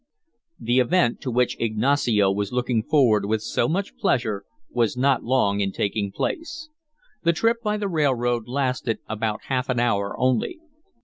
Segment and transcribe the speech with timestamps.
[0.59, 5.59] The event to which Ignacio was looking forward with so much pleasure was not long
[5.59, 6.69] in taking place.
[7.21, 10.57] The trip by the railroad lasted about half an hour only.